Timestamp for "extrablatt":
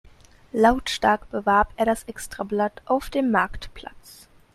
2.05-2.81